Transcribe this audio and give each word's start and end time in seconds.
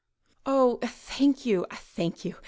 "Oh, 0.47 0.79
thank 0.87 1.45
you... 1.45 1.67
thank 1.69 2.25
you 2.25 2.35